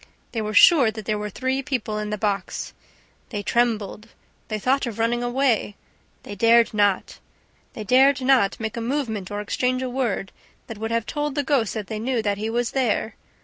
They 0.31 0.41
were 0.41 0.55
sure 0.55 0.89
that 0.89 1.05
there 1.05 1.19
were 1.19 1.29
three 1.29 1.61
people 1.61 1.99
in 1.99 2.09
the 2.09 2.17
box... 2.17 2.73
They 3.29 3.43
trembled... 3.43 4.07
They 4.47 4.57
thought 4.57 4.87
of 4.87 4.97
running 4.97 5.21
away... 5.21 5.75
They 6.23 6.33
dared 6.33 6.73
not... 6.73 7.19
They 7.73 7.83
dared 7.83 8.19
not 8.19 8.59
make 8.59 8.75
a 8.75 8.81
movement 8.81 9.29
or 9.29 9.41
exchange 9.41 9.83
a 9.83 9.89
word 9.91 10.31
that 10.65 10.79
would 10.79 10.89
have 10.89 11.05
told 11.05 11.35
the 11.35 11.43
ghost 11.43 11.75
that 11.75 11.85
they 11.85 11.99
knew 11.99 12.23
that 12.23 12.39
he 12.39 12.49
was 12.49 12.71
there! 12.71 13.15